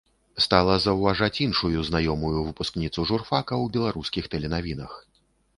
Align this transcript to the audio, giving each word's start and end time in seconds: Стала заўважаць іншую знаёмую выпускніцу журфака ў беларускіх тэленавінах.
Стала 0.43 0.77
заўважаць 0.85 1.41
іншую 1.47 1.77
знаёмую 1.89 2.33
выпускніцу 2.47 3.07
журфака 3.11 3.53
ў 3.63 3.77
беларускіх 3.77 4.23
тэленавінах. 4.37 4.91